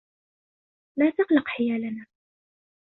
لا 0.97 1.09
تقلق 1.09 1.47
حيالنا. 1.47 2.05